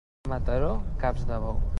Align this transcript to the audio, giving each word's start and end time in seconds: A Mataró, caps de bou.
A 0.27 0.29
Mataró, 0.31 0.71
caps 1.03 1.27
de 1.33 1.39
bou. 1.45 1.61